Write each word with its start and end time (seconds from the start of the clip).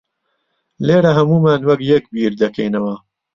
لێرە 0.85 1.11
ھەموومان 1.17 1.61
وەک 1.67 1.81
یەک 1.93 2.03
بیردەکەینەوە. 2.13 2.95